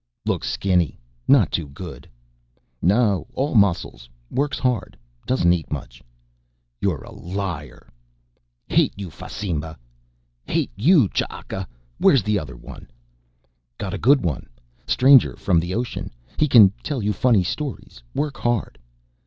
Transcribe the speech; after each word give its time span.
"Look 0.25 0.43
skinny. 0.43 0.99
Not 1.27 1.51
too 1.51 1.67
good." 1.69 2.09
"No, 2.81 3.27
all 3.35 3.53
muscles. 3.53 4.09
Works 4.31 4.57
hard. 4.57 4.97
Doesn't 5.27 5.53
eat 5.53 5.71
much." 5.71 6.01
"You're 6.79 7.03
a 7.03 7.11
liar!" 7.11 7.87
"Hate 8.65 8.93
you, 8.97 9.11
Fasimba!" 9.11 9.77
"Hate 10.43 10.71
you, 10.75 11.07
Ch'aka! 11.09 11.67
Where's 11.99 12.23
the 12.23 12.39
other 12.39 12.55
one?" 12.57 12.89
"Got 13.77 13.93
a 13.93 13.99
good 13.99 14.23
one. 14.23 14.49
Stranger 14.87 15.35
from 15.35 15.59
the 15.59 15.75
ocean. 15.75 16.09
He 16.35 16.47
can 16.47 16.71
tell 16.81 17.03
you 17.03 17.13
funny 17.13 17.43
stories, 17.43 18.01
work 18.15 18.37
hard." 18.39 18.79